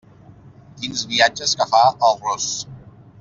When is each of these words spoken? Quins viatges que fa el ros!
Quins 0.79 1.03
viatges 1.11 1.53
que 1.59 1.67
fa 1.75 1.83
el 2.11 2.17
ros! 2.25 2.49